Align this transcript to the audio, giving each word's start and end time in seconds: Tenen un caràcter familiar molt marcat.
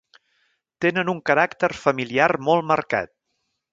Tenen 0.85 1.11
un 1.13 1.19
caràcter 1.31 1.71
familiar 1.81 2.31
molt 2.49 2.67
marcat. 2.73 3.15